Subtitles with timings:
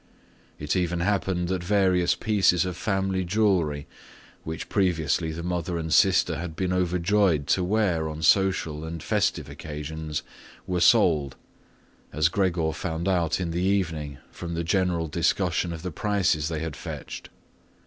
[0.57, 3.85] It even happened that various pieces of family jewellery,
[4.43, 9.47] which previously the mother and sister had been overjoyed to wear on social and festive
[9.47, 10.23] occasions,
[10.65, 11.35] were sold,
[12.11, 16.61] as Gregor found out in the evening from the general discussion of the prices they
[16.61, 17.29] had fetched.